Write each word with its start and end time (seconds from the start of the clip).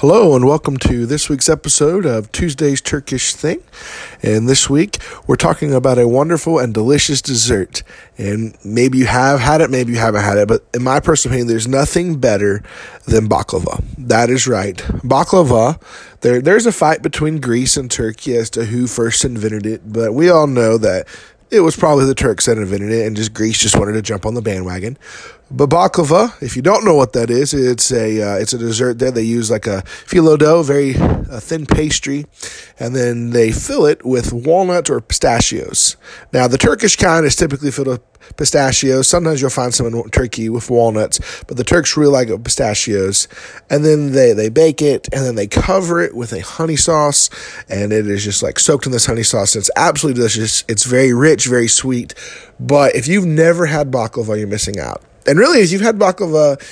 Hello, 0.00 0.36
and 0.36 0.44
welcome 0.44 0.76
to 0.76 1.06
this 1.06 1.30
week's 1.30 1.48
episode 1.48 2.04
of 2.04 2.30
Tuesday's 2.30 2.82
Turkish 2.82 3.34
Thing. 3.34 3.62
And 4.22 4.46
this 4.46 4.68
week, 4.68 4.98
we're 5.26 5.36
talking 5.36 5.72
about 5.72 5.98
a 5.98 6.06
wonderful 6.06 6.58
and 6.58 6.74
delicious 6.74 7.22
dessert. 7.22 7.82
And 8.18 8.58
maybe 8.62 8.98
you 8.98 9.06
have 9.06 9.40
had 9.40 9.62
it, 9.62 9.70
maybe 9.70 9.92
you 9.92 9.98
haven't 9.98 10.22
had 10.22 10.36
it, 10.36 10.48
but 10.48 10.66
in 10.74 10.82
my 10.82 11.00
personal 11.00 11.32
opinion, 11.32 11.48
there's 11.48 11.66
nothing 11.66 12.20
better 12.20 12.62
than 13.06 13.26
baklava. 13.26 13.82
That 13.96 14.28
is 14.28 14.46
right. 14.46 14.76
Baklava, 14.76 15.80
there, 16.20 16.42
there's 16.42 16.66
a 16.66 16.72
fight 16.72 17.00
between 17.00 17.40
Greece 17.40 17.78
and 17.78 17.90
Turkey 17.90 18.36
as 18.36 18.50
to 18.50 18.66
who 18.66 18.86
first 18.86 19.24
invented 19.24 19.64
it, 19.64 19.90
but 19.90 20.12
we 20.12 20.28
all 20.28 20.46
know 20.46 20.76
that 20.76 21.08
it 21.50 21.60
was 21.60 21.76
probably 21.76 22.04
the 22.04 22.14
Turks 22.14 22.46
that 22.46 22.58
invented 22.58 22.90
it, 22.90 23.06
and 23.06 23.16
just 23.16 23.32
Greece 23.32 23.58
just 23.58 23.78
wanted 23.78 23.92
to 23.92 24.02
jump 24.02 24.26
on 24.26 24.34
the 24.34 24.42
bandwagon. 24.42 24.98
But 25.50 25.70
baklava, 25.70 26.42
if 26.42 26.56
you 26.56 26.62
don't 26.62 26.84
know 26.84 26.94
what 26.94 27.12
that 27.12 27.30
is, 27.30 27.54
it's 27.54 27.92
a 27.92 28.20
uh, 28.20 28.36
it's 28.36 28.52
a 28.52 28.58
dessert 28.58 28.98
that 28.98 29.14
they 29.14 29.22
use 29.22 29.48
like 29.50 29.66
a 29.66 29.82
phyllo 30.06 30.36
dough, 30.36 30.62
very 30.62 30.96
uh, 30.96 31.38
thin 31.38 31.66
pastry, 31.66 32.26
and 32.80 32.96
then 32.96 33.30
they 33.30 33.52
fill 33.52 33.86
it 33.86 34.04
with 34.04 34.32
walnuts 34.32 34.90
or 34.90 35.00
pistachios. 35.00 35.96
Now 36.32 36.48
the 36.48 36.58
Turkish 36.58 36.96
kind 36.96 37.24
is 37.24 37.36
typically 37.36 37.70
filled 37.70 37.86
with 37.88 38.15
pistachios. 38.36 39.06
Sometimes 39.06 39.40
you'll 39.40 39.50
find 39.50 39.74
some 39.74 39.86
in 39.86 40.10
Turkey 40.10 40.48
with 40.48 40.70
walnuts, 40.70 41.20
but 41.44 41.56
the 41.56 41.64
Turks 41.64 41.96
really 41.96 42.12
like 42.12 42.44
pistachios. 42.44 43.28
And 43.70 43.84
then 43.84 44.12
they, 44.12 44.32
they 44.32 44.48
bake 44.48 44.82
it 44.82 45.08
and 45.12 45.24
then 45.24 45.34
they 45.34 45.46
cover 45.46 46.00
it 46.00 46.14
with 46.14 46.32
a 46.32 46.40
honey 46.40 46.76
sauce, 46.76 47.30
and 47.68 47.92
it 47.92 48.06
is 48.06 48.24
just 48.24 48.42
like 48.42 48.58
soaked 48.58 48.86
in 48.86 48.92
this 48.92 49.06
honey 49.06 49.22
sauce. 49.22 49.56
It's 49.56 49.70
absolutely 49.76 50.18
delicious. 50.18 50.64
It's 50.68 50.84
very 50.84 51.12
rich, 51.12 51.46
very 51.46 51.68
sweet. 51.68 52.14
But 52.58 52.94
if 52.94 53.06
you've 53.06 53.26
never 53.26 53.66
had 53.66 53.90
baklava, 53.90 54.38
you're 54.38 54.48
missing 54.48 54.78
out. 54.78 55.02
And 55.26 55.38
really, 55.38 55.60
if 55.60 55.72
you've 55.72 55.82
had 55.82 55.98
baklava 55.98 56.62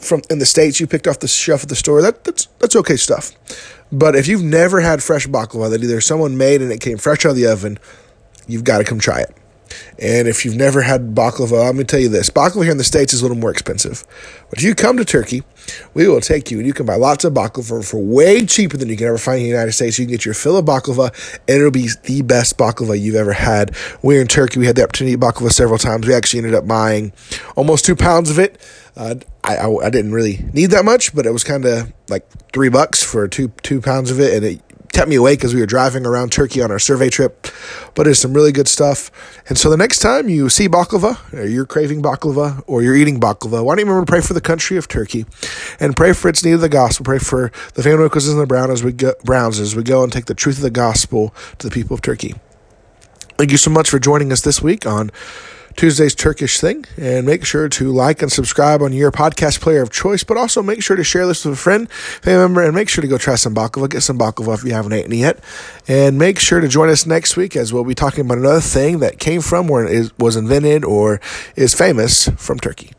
from 0.00 0.22
in 0.30 0.38
the 0.38 0.46
states, 0.46 0.80
you 0.80 0.86
picked 0.86 1.06
off 1.06 1.20
the 1.20 1.28
shelf 1.28 1.62
at 1.62 1.68
the 1.68 1.76
store. 1.76 2.02
That 2.02 2.24
that's 2.24 2.46
that's 2.58 2.74
okay 2.76 2.96
stuff. 2.96 3.32
But 3.92 4.16
if 4.16 4.26
you've 4.26 4.42
never 4.42 4.80
had 4.80 5.02
fresh 5.02 5.26
baklava 5.26 5.70
that 5.70 5.82
either 5.82 6.00
someone 6.00 6.36
made 6.36 6.60
and 6.60 6.72
it 6.72 6.80
came 6.80 6.98
fresh 6.98 7.24
out 7.24 7.30
of 7.30 7.36
the 7.36 7.46
oven, 7.46 7.78
you've 8.46 8.64
got 8.64 8.78
to 8.78 8.84
come 8.84 8.98
try 8.98 9.20
it. 9.20 9.34
And 9.98 10.28
if 10.28 10.44
you've 10.44 10.56
never 10.56 10.82
had 10.82 11.14
baklava, 11.14 11.64
let 11.66 11.74
me 11.74 11.84
tell 11.84 12.00
you 12.00 12.08
this 12.08 12.30
baklava 12.30 12.62
here 12.62 12.72
in 12.72 12.78
the 12.78 12.84
States 12.84 13.12
is 13.12 13.20
a 13.20 13.24
little 13.24 13.36
more 13.36 13.50
expensive. 13.50 14.04
But 14.50 14.58
if 14.58 14.64
you 14.64 14.74
come 14.74 14.96
to 14.96 15.04
Turkey, 15.04 15.42
we 15.94 16.08
will 16.08 16.20
take 16.20 16.50
you 16.50 16.58
and 16.58 16.66
you 16.66 16.72
can 16.72 16.86
buy 16.86 16.96
lots 16.96 17.24
of 17.24 17.34
baklava 17.34 17.88
for 17.88 17.98
way 17.98 18.46
cheaper 18.46 18.76
than 18.76 18.88
you 18.88 18.96
can 18.96 19.06
ever 19.06 19.18
find 19.18 19.38
in 19.38 19.44
the 19.44 19.50
United 19.50 19.72
States. 19.72 19.98
You 19.98 20.06
can 20.06 20.12
get 20.12 20.24
your 20.24 20.34
fill 20.34 20.56
of 20.56 20.64
baklava 20.64 21.12
and 21.48 21.58
it'll 21.58 21.70
be 21.70 21.88
the 22.04 22.22
best 22.22 22.56
baklava 22.56 22.98
you've 22.98 23.14
ever 23.14 23.32
had. 23.32 23.76
We're 24.02 24.20
in 24.20 24.28
Turkey. 24.28 24.58
We 24.58 24.66
had 24.66 24.76
the 24.76 24.84
opportunity 24.84 25.16
to 25.16 25.18
eat 25.18 25.28
baklava 25.28 25.50
several 25.50 25.78
times. 25.78 26.06
We 26.06 26.14
actually 26.14 26.38
ended 26.38 26.54
up 26.54 26.66
buying 26.66 27.12
almost 27.56 27.84
two 27.84 27.96
pounds 27.96 28.30
of 28.30 28.38
it. 28.38 28.60
Uh, 28.96 29.14
I, 29.44 29.56
I, 29.56 29.86
I 29.86 29.90
didn't 29.90 30.12
really 30.12 30.44
need 30.52 30.70
that 30.72 30.84
much, 30.84 31.14
but 31.14 31.24
it 31.24 31.32
was 31.32 31.44
kind 31.44 31.64
of 31.64 31.92
like 32.08 32.28
three 32.52 32.68
bucks 32.68 33.02
for 33.02 33.28
two 33.28 33.48
two 33.62 33.80
pounds 33.80 34.10
of 34.10 34.18
it, 34.18 34.34
and 34.34 34.44
it 34.44 34.67
kept 34.98 35.08
me 35.08 35.14
awake 35.14 35.44
as 35.44 35.54
we 35.54 35.60
were 35.60 35.66
driving 35.66 36.04
around 36.04 36.32
Turkey 36.32 36.60
on 36.60 36.72
our 36.72 36.78
survey 36.80 37.08
trip. 37.08 37.46
But 37.94 38.08
it's 38.08 38.18
some 38.18 38.34
really 38.34 38.50
good 38.50 38.66
stuff. 38.66 39.12
And 39.48 39.56
so 39.56 39.70
the 39.70 39.76
next 39.76 40.00
time 40.00 40.28
you 40.28 40.48
see 40.48 40.68
baklava, 40.68 41.32
or 41.32 41.46
you're 41.46 41.66
craving 41.66 42.02
baklava, 42.02 42.64
or 42.66 42.82
you're 42.82 42.96
eating 42.96 43.20
baklava, 43.20 43.64
why 43.64 43.76
don't 43.76 43.78
you 43.78 43.84
remember 43.84 44.04
to 44.04 44.10
pray 44.10 44.20
for 44.20 44.34
the 44.34 44.40
country 44.40 44.76
of 44.76 44.88
Turkey 44.88 45.24
and 45.78 45.94
pray 45.94 46.12
for 46.12 46.28
its 46.28 46.44
need 46.44 46.54
of 46.54 46.62
the 46.62 46.68
gospel. 46.68 47.04
Pray 47.04 47.20
for 47.20 47.52
the 47.74 47.82
family 47.84 48.06
of 48.06 48.12
and 48.12 48.40
the 48.40 48.44
Brown 48.44 48.72
as 48.72 48.82
we 48.82 48.90
go, 48.90 49.12
Browns 49.22 49.60
as 49.60 49.76
we 49.76 49.84
go 49.84 50.02
and 50.02 50.12
take 50.12 50.24
the 50.24 50.34
truth 50.34 50.56
of 50.56 50.62
the 50.62 50.70
gospel 50.70 51.32
to 51.58 51.68
the 51.68 51.72
people 51.72 51.94
of 51.94 52.02
Turkey. 52.02 52.34
Thank 53.36 53.52
you 53.52 53.56
so 53.56 53.70
much 53.70 53.88
for 53.88 54.00
joining 54.00 54.32
us 54.32 54.40
this 54.40 54.60
week 54.60 54.84
on 54.84 55.12
Tuesday's 55.78 56.16
Turkish 56.16 56.58
Thing. 56.58 56.84
And 56.96 57.24
make 57.24 57.44
sure 57.44 57.68
to 57.68 57.92
like 57.92 58.20
and 58.20 58.32
subscribe 58.32 58.82
on 58.82 58.92
your 58.92 59.12
podcast 59.12 59.60
player 59.60 59.80
of 59.80 59.90
choice, 59.90 60.24
but 60.24 60.36
also 60.36 60.60
make 60.60 60.82
sure 60.82 60.96
to 60.96 61.04
share 61.04 61.24
this 61.24 61.44
with 61.44 61.54
a 61.54 61.56
friend, 61.56 61.88
family 61.90 62.40
member, 62.40 62.64
and 62.64 62.74
make 62.74 62.88
sure 62.88 63.00
to 63.00 63.06
go 63.06 63.16
try 63.16 63.36
some 63.36 63.54
baklava. 63.54 63.88
Get 63.88 64.02
some 64.02 64.18
baklava 64.18 64.54
if 64.54 64.64
you 64.64 64.72
haven't 64.72 64.92
eaten 64.92 65.12
yet. 65.12 65.38
And 65.86 66.18
make 66.18 66.40
sure 66.40 66.60
to 66.60 66.66
join 66.66 66.88
us 66.88 67.06
next 67.06 67.36
week 67.36 67.54
as 67.54 67.72
we'll 67.72 67.84
be 67.84 67.94
talking 67.94 68.24
about 68.24 68.38
another 68.38 68.60
thing 68.60 68.98
that 68.98 69.20
came 69.20 69.40
from 69.40 69.70
or 69.70 69.86
is, 69.86 70.10
was 70.18 70.34
invented 70.34 70.84
or 70.84 71.20
is 71.54 71.74
famous 71.74 72.28
from 72.30 72.58
Turkey. 72.58 72.90